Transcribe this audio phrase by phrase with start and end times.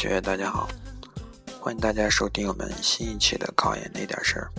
[0.00, 0.66] 学，大家好，
[1.60, 4.50] 欢迎大家收听我们新一期的考研那点事儿。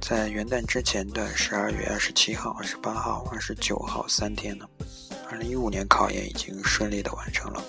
[0.00, 4.64] 在元旦之前的十二月二十七号、二十八号、二十九号三天呢，
[5.28, 7.60] 二零一五年考研已经顺利的完成了。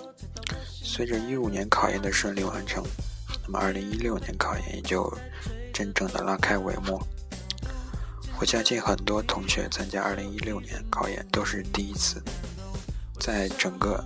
[0.84, 2.84] 随着一五年考研的顺利完成，
[3.44, 5.12] 那么二零一六年考研也就
[5.74, 7.02] 真正的拉开帷幕。
[8.40, 12.22] 我相信很多同学参加二零一六年考研都是第一次，
[13.20, 14.06] 在整个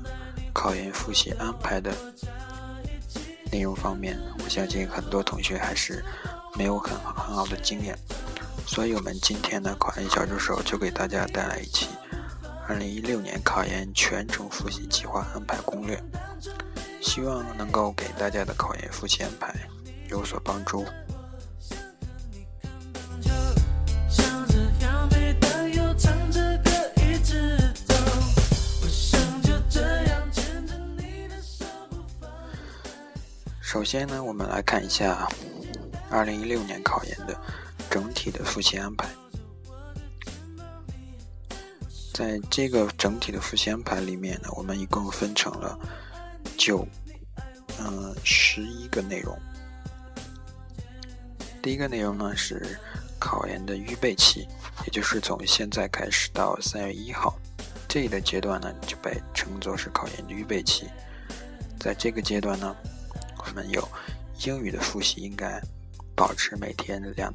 [0.60, 1.90] 考研复习安排的
[3.50, 6.04] 内容方面，我相信很多同学还是
[6.58, 7.98] 没有很很好的经验，
[8.68, 11.88] 所以我们今天的考研小助手就给大家带来一期
[12.68, 15.98] 二零一六年考研全程复习计划安排攻略，
[17.02, 19.56] 希望能够给大家的考研复习安排
[20.10, 20.86] 有所帮助。
[33.72, 35.30] 首先呢，我们来看一下
[36.10, 37.40] 二零一六年考研的
[37.88, 39.08] 整体的复习安排。
[42.12, 45.78] 在这个整体的复习安排里面呢，我们一共分成了
[46.58, 46.84] 九
[47.80, 49.38] 嗯十一个内容。
[51.62, 52.76] 第一个内容呢是
[53.20, 54.48] 考研的预备期，
[54.84, 57.38] 也就是从现在开始到三月一号
[57.88, 60.88] 这一个阶段呢，就被称作是考研的预备期。
[61.80, 62.76] 在这个阶段呢。
[63.40, 63.88] 我们有
[64.46, 65.62] 英语的复习，应该
[66.16, 67.34] 保持每天两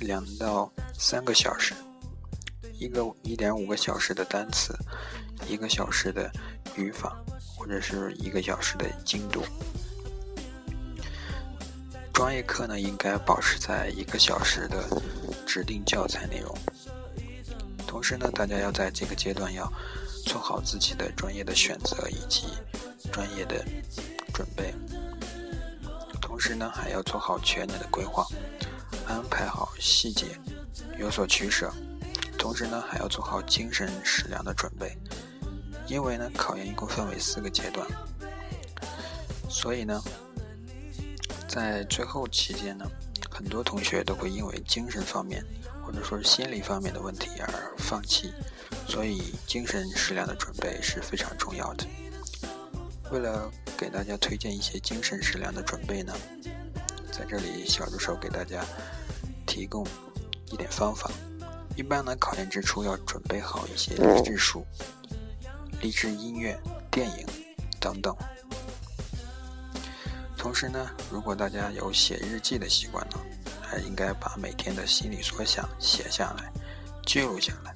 [0.00, 1.74] 两到三个小时，
[2.74, 4.76] 一个一点五个小时的单词，
[5.48, 6.30] 一个小时的
[6.76, 7.16] 语法，
[7.56, 9.42] 或者是一个小时的精读。
[12.12, 14.84] 专业课呢，应该保持在一个小时的
[15.46, 16.56] 指定教材内容。
[17.86, 19.72] 同时呢，大家要在这个阶段要
[20.24, 22.46] 做好自己的专业的选择以及
[23.10, 23.64] 专业的
[24.32, 24.72] 准备。
[26.34, 28.26] 同时呢，还要做好全年的规划，
[29.06, 30.36] 安排好细节，
[30.98, 31.72] 有所取舍。
[32.36, 34.98] 同时呢，还要做好精神食粮的准备。
[35.86, 37.86] 因为呢，考研一共分为四个阶段，
[39.48, 40.02] 所以呢，
[41.46, 42.84] 在最后期间呢，
[43.30, 45.40] 很多同学都会因为精神方面
[45.86, 48.32] 或者说是心理方面的问题而放弃。
[48.88, 51.86] 所以，精神食粮的准备是非常重要的。
[53.12, 53.48] 为了
[53.84, 56.14] 给大家推荐一些精神食粮的准备呢，
[57.12, 58.64] 在这里小助手给大家
[59.44, 59.86] 提供
[60.50, 61.10] 一点方法。
[61.76, 64.64] 一般呢，考研之初要准备好一些励志书、
[65.82, 66.58] 励志音乐、
[66.90, 67.26] 电影
[67.78, 68.16] 等等。
[70.38, 73.18] 同时呢，如果大家有写日记的习惯呢，
[73.60, 76.50] 还应该把每天的心理所想写下来，
[77.04, 77.74] 记录下来，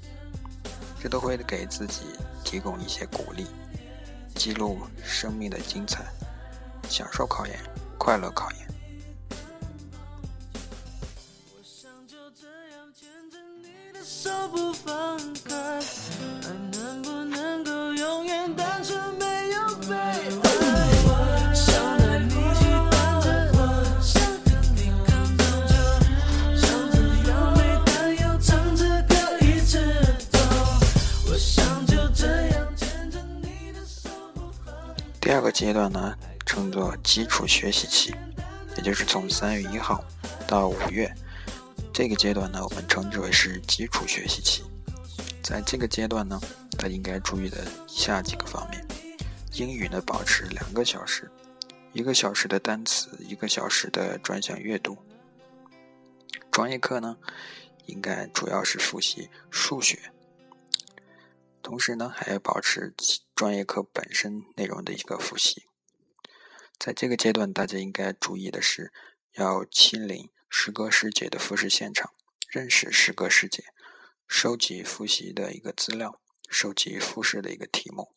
[1.02, 2.04] 这都会给自己
[2.42, 3.46] 提供一些鼓励。
[4.38, 6.04] 记录生命的精彩
[6.88, 7.59] 享受考研
[7.99, 8.69] 快乐考研。
[11.60, 15.82] 想就这样牵着你的手不放开爱
[16.71, 17.17] 能不
[35.38, 38.12] 二个阶段呢，称作基础学习期，
[38.76, 40.04] 也就是从三月一号
[40.49, 41.15] 到五月，
[41.94, 44.65] 这个阶段呢，我们称之为是基础学习期。
[45.41, 46.41] 在这个阶段呢，
[46.76, 48.84] 他应该注意的以下几个方面：
[49.53, 51.31] 英语呢，保持两个小时，
[51.93, 54.96] 一个小时的单词，一个小时的专项阅读；
[56.50, 57.17] 专业课呢，
[57.87, 60.11] 应该主要是复习数学。
[61.62, 62.93] 同时呢，还要保持
[63.38, 65.69] 专业课本身内容的一个复习。
[66.76, 68.93] 在这个阶段，大家应该注意的是，
[69.35, 72.12] 要亲临师哥师姐的复试现场，
[72.49, 73.67] 认识师哥师姐，
[74.26, 78.12] 收集复习的一个资料，收集复试的一个题目。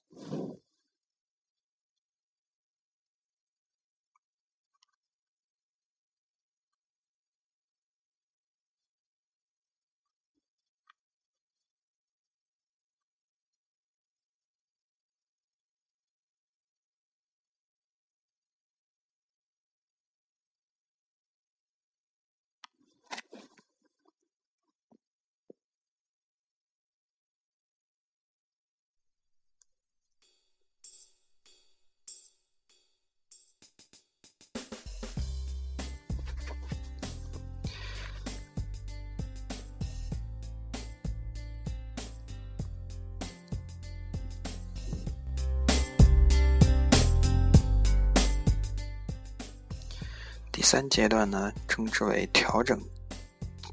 [50.72, 52.82] 三阶段呢，称之为调整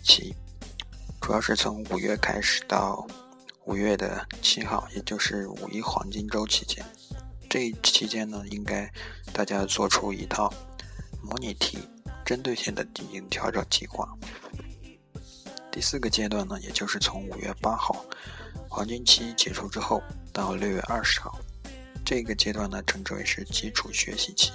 [0.02, 0.34] 期，
[1.20, 3.06] 主要是从五月开始到
[3.66, 6.84] 五月的七号，也就是五一黄金周期间。
[7.48, 8.92] 这一期间呢，应该
[9.32, 10.52] 大家做出一套
[11.22, 11.78] 模拟题，
[12.24, 14.12] 针对性的进行调整计划。
[15.70, 18.04] 第四个阶段呢，也就是从五月八号
[18.68, 20.02] 黄金期结束之后
[20.32, 21.38] 到六月二十号，
[22.04, 24.50] 这个阶段呢，称之为是基础学习期。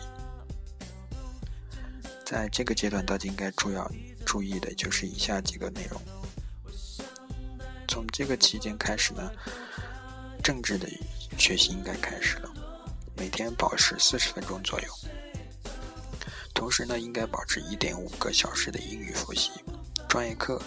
[2.25, 3.90] 在这个阶段，大家应该主要
[4.25, 6.02] 注意的就是以下几个内容。
[7.88, 9.31] 从这个期间开始呢，
[10.42, 10.88] 政治的
[11.38, 12.50] 学习应该开始了，
[13.16, 14.88] 每天保持四十分钟左右。
[16.54, 19.52] 同时呢，应该保持一点五个小时的英语复习。
[20.08, 20.62] 专业课，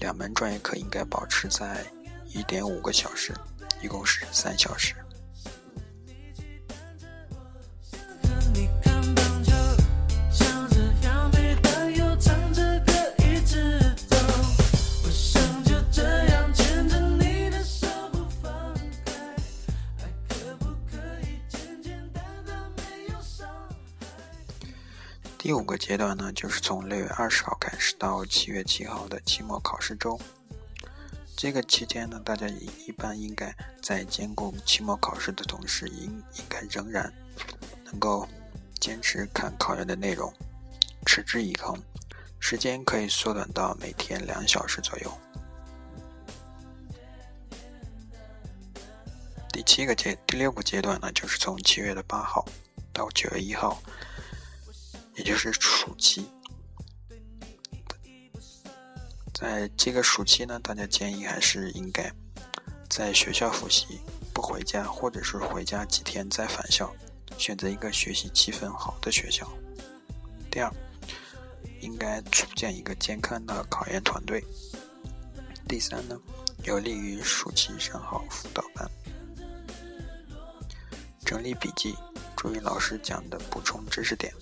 [0.00, 1.86] 两门专业课应该保持在
[2.26, 3.32] 一点五个小时，
[3.82, 4.94] 一共是三小时。
[25.50, 30.16] 第五个阶段呢，就是从六月二十号开始到七月七号的期末考试周。
[31.36, 33.52] 这个期间呢，大家一一般应该
[33.82, 36.04] 在兼顾期末考试的同时，应
[36.34, 37.12] 应该仍然
[37.84, 38.28] 能够
[38.78, 40.32] 坚持看考研的内容，
[41.04, 41.76] 持之以恒，
[42.38, 45.12] 时间可以缩短到每天两小时左右。
[49.52, 52.46] 第七个阶第六个阶段呢，就是从七月的八号
[52.92, 53.82] 到九月一号。
[55.20, 56.24] 也就是暑期，
[59.34, 62.10] 在这个暑期呢，大家建议还是应该
[62.88, 64.00] 在学校复习，
[64.32, 66.90] 不回家，或者是回家几天再返校，
[67.36, 69.46] 选择一个学习气氛好的学校。
[70.50, 70.72] 第二，
[71.82, 74.42] 应该组建一个健康的考研团队。
[75.68, 76.18] 第三呢，
[76.64, 78.90] 有利于暑期上好辅导班，
[81.26, 81.94] 整理笔记，
[82.34, 84.32] 注意老师讲的，补充知识点。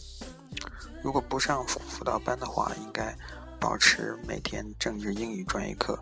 [1.03, 3.17] 如果不上辅辅导班的话，应该
[3.61, 5.99] 保持每天政治、英语专业课，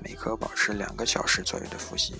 [0.00, 2.14] 每科保持两个小时左右的复习。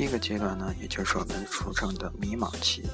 [0.00, 2.88] 第一个阶段呢，也就是我们俗称的迷茫期，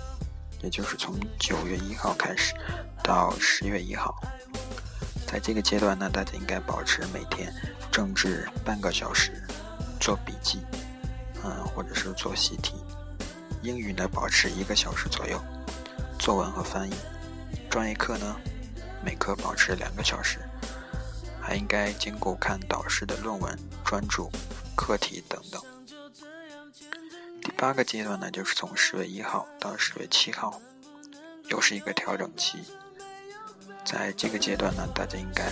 [0.60, 2.52] 也就是从九月一号开始
[3.00, 4.12] 到十月一号。
[5.24, 7.54] 在这个阶段呢，大家应该保持每天
[7.92, 9.40] 政治半个小时
[10.00, 10.58] 做笔记，
[11.44, 12.74] 嗯，或者是做习题。
[13.62, 15.40] 英语呢，保持一个小时左右，
[16.18, 16.94] 作文和翻译。
[17.70, 18.36] 专业课呢，
[19.04, 20.40] 每科保持两个小时，
[21.40, 24.28] 还应该兼顾看导师的论文、专注、
[24.74, 25.62] 课题等等。
[27.42, 30.60] 第八个阶段呢，就是从十月一号到十月七号，
[31.50, 32.58] 又是一个调整期。
[33.84, 35.44] 在这个阶段呢，大家应该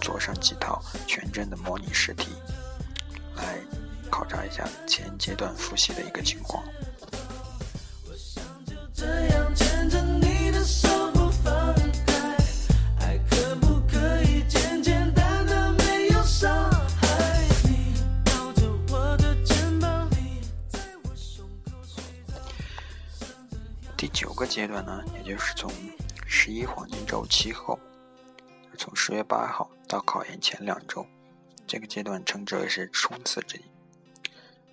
[0.00, 2.32] 做上几套全真的模拟试题，
[3.36, 3.58] 来
[4.10, 6.64] 考察一下前阶段复习的一个情况。
[23.96, 25.72] 第九个阶段呢，也就是从
[26.26, 27.78] 十一黄金周期后，
[28.76, 31.06] 从十月八号到考研前两周，
[31.66, 33.64] 这个阶段称之为是冲刺之期。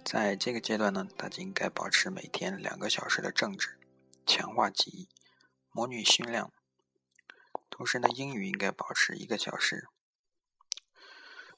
[0.03, 3.79] 在这个阶段呢，大家应该保持每天两个小时的政治，
[4.25, 5.07] 强化记忆，
[5.71, 6.45] 模拟训练。
[7.69, 9.87] 同时呢，英语应该保持一个小时。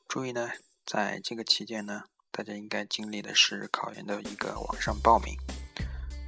[0.07, 0.51] 注意呢，
[0.85, 5.35] 在这个期间呢，大家应该经历的是考研的一个网上报名。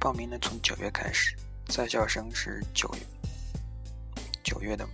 [0.00, 1.36] 报名呢，从九月开始。
[1.66, 3.00] 在校生是九月
[4.42, 4.88] 九月的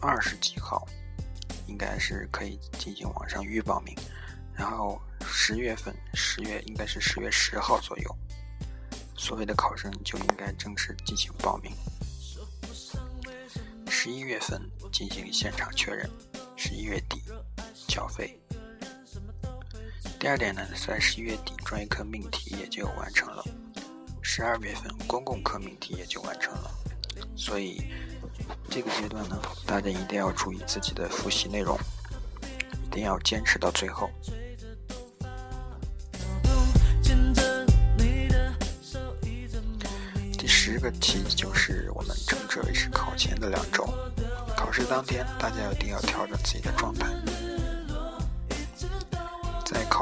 [0.00, 0.84] 二十几号，
[1.68, 3.96] 应该是可以进行网上预报名。
[4.52, 8.16] 然后十月份，十月应该是十月十号左右，
[9.16, 11.72] 所有的考生就应该正式进行报名。
[13.88, 16.10] 十一月份进行现场确认，
[16.56, 17.22] 十一月底
[17.86, 18.36] 缴费。
[20.20, 23.42] 第二点呢，在十一月底专业课命题也就完成了，
[24.20, 26.70] 十二月份公共课命题也就完成了，
[27.34, 27.90] 所以
[28.68, 31.74] 这个阶段呢，大家一定要注意自己的复习内容，
[32.84, 34.10] 一定要坚持到最后。
[40.36, 43.88] 第十个题就是我们称之为是考前的两周，
[44.54, 47.06] 考试当天大家一定要调整自己的状态。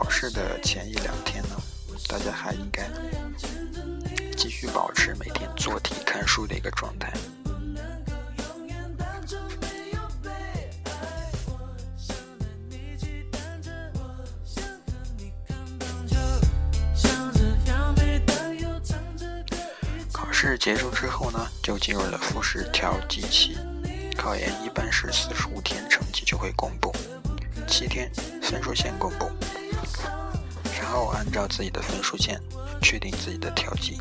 [0.00, 1.60] 考试的前一两天呢，
[2.06, 2.88] 大家还应该
[4.36, 7.12] 继续保持每天做题看书的一个状态。
[20.12, 23.58] 考试结束之后呢，就进入了复试调剂期。
[24.16, 26.94] 考研一般是四十五天，成绩就会公布，
[27.66, 28.08] 七天
[28.40, 29.28] 分数线公布，
[30.88, 32.40] 然后按照自己的分数线
[32.80, 34.00] 确定自己的调剂。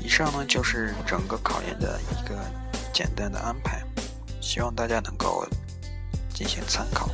[0.00, 2.34] 以上呢就是整个考研的一个
[2.90, 3.82] 简单的安排，
[4.40, 5.46] 希望大家能够。
[6.32, 7.10] 进行参考。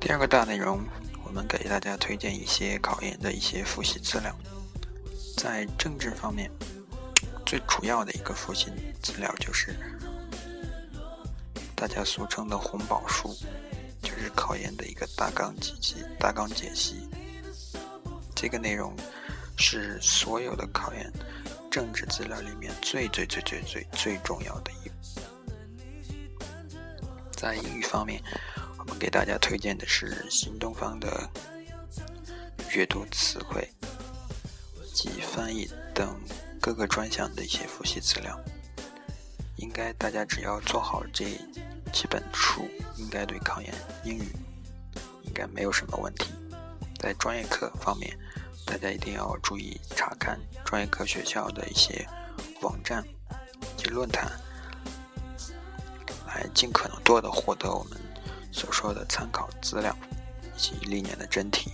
[0.00, 0.80] 第二个大内容。
[1.24, 4.34] 我们给大家推荐一些考研的一些复习资料。
[5.36, 6.50] 在政治方面，
[7.44, 8.72] 最主要的一个复习
[9.02, 9.76] 资料就是
[11.76, 13.36] 大家俗称的红宝书，
[14.02, 15.96] 就是考研的一个大纲解析。
[16.18, 17.08] 大纲解析
[18.34, 18.92] 这个内容
[19.56, 21.12] 是所有的考研
[21.78, 24.90] 政治资料里面最最最最最最重要的一。
[27.30, 28.20] 在英语方面。
[28.78, 31.30] 我们给大家推荐的是新东方的
[32.74, 33.70] 阅读词汇
[34.94, 36.18] 及翻译等
[36.58, 38.36] 各个专项的一些复习资料。
[39.56, 41.26] 应该大家只要做好这
[41.92, 42.66] 几本书，
[42.96, 43.72] 应该对考研
[44.04, 44.32] 英语
[45.22, 46.32] 应该没有什么问题。
[46.98, 48.18] 在专业课方面，
[48.68, 52.06] 大家一定要注意查看专业课学校的一些
[52.60, 53.02] 网站
[53.78, 54.30] 及论坛，
[56.26, 57.98] 来尽可能多的获得我们。
[58.52, 59.96] 所说的参考资料
[60.42, 61.70] 以及历年的真题，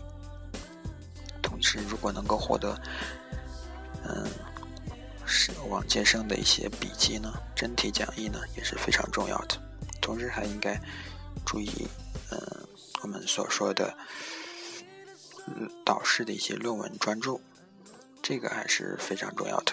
[1.43, 2.79] 同时如果能够获得，
[4.05, 4.27] 嗯，
[5.25, 9.57] 是往届生的一些笔记呢，真题讲义呢也是非常重要的。
[10.01, 10.79] 同时还应该
[11.45, 11.89] 注意，
[12.31, 12.39] 嗯，
[13.03, 13.97] 我们所说的
[15.85, 17.41] 导师的一些论文专注，
[18.23, 19.73] 这个还是非常重要的。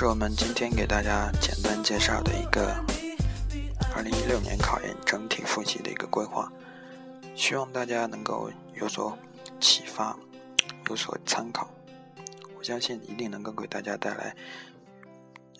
[0.00, 2.74] 是我们今天给大家简单介绍的一个
[3.94, 6.50] 2016年考研整体复习的一个规划，
[7.36, 9.14] 希望大家能够有所
[9.60, 10.18] 启发，
[10.88, 11.70] 有所参考。
[12.56, 14.34] 我相信一定能够给大家带来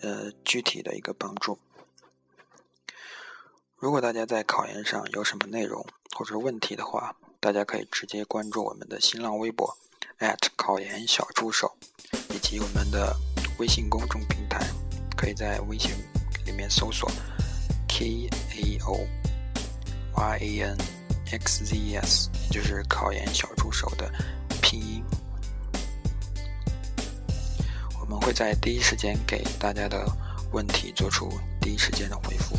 [0.01, 1.59] 呃具体的一个帮助。
[3.75, 5.85] 如果大家在考研上有什么内容
[6.17, 9.77] 或者问题的话，大家可以直接关注我们的新浪微博
[10.55, 11.75] 考研小助手，
[12.33, 13.15] 以及我们的。
[13.57, 14.59] 微信公众平台，
[15.15, 15.91] 可以在微信
[16.45, 17.09] 里面搜索
[17.87, 19.07] K A O
[20.15, 20.77] Y A N
[21.27, 24.11] X Z E S，就是考研小助手的
[24.61, 25.03] 拼音。
[27.99, 30.05] 我们会在第一时间给大家的
[30.51, 31.29] 问题做出
[31.61, 32.57] 第一时间的回复。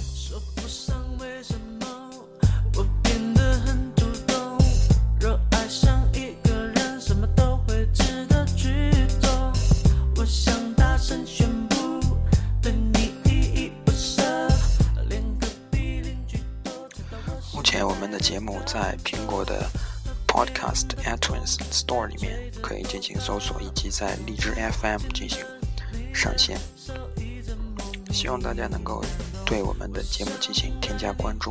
[18.52, 19.66] 目在苹果的
[20.28, 25.38] Podcast iTunes Store 里面可以进行搜索，以及在荔枝 FM 进行
[26.12, 26.58] 上线。
[28.10, 29.02] 希望大家能够
[29.46, 31.50] 对我们的节目进行添加关注。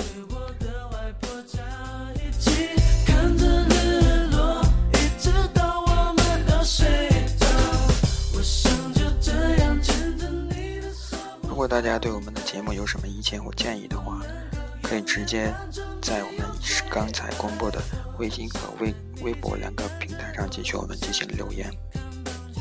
[11.42, 14.22] 如果大家对我们的节目有什么意见或建议的话，
[14.84, 15.54] 可以直接
[16.02, 16.46] 在我们
[16.90, 17.82] 刚才公布的
[18.18, 21.72] 微信和微微博两个平台上继续我们进行留言，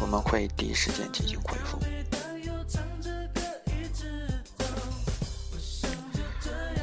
[0.00, 1.78] 我们会第一时间进行回复。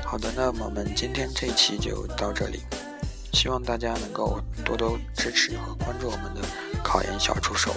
[0.03, 2.61] 好的，那么我们今天这期就到这里，
[3.33, 6.41] 希望大家能够多多支持和关注我们的
[6.83, 7.71] 考研小助手。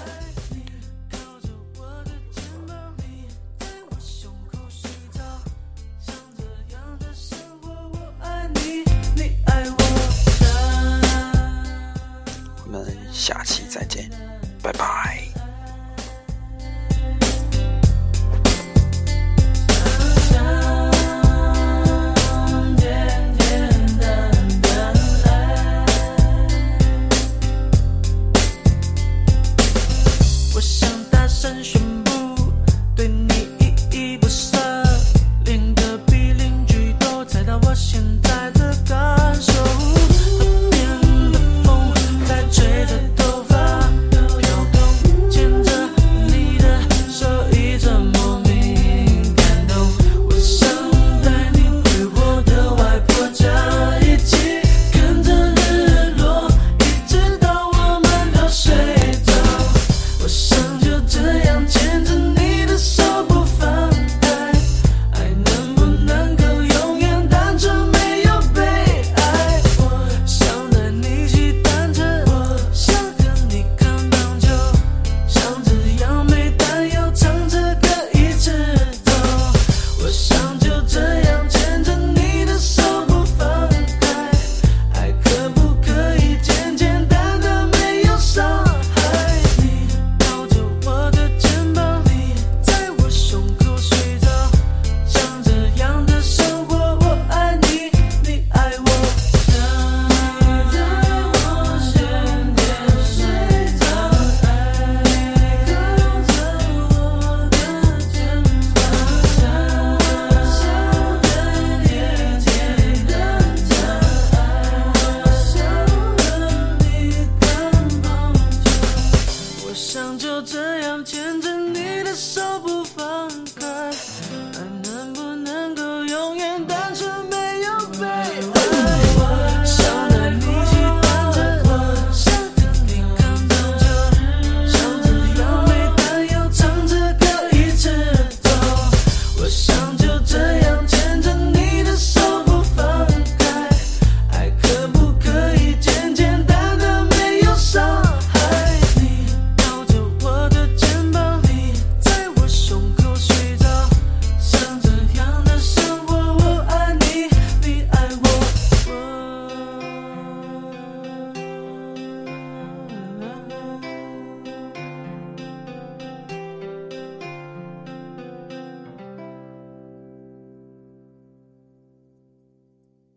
[14.62, 15.29] 拜拜。